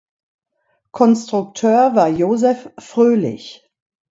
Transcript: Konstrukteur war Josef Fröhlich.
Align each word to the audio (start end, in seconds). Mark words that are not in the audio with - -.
Konstrukteur 0.91 1.93
war 1.93 2.07
Josef 2.07 2.69
Fröhlich. 2.79 3.63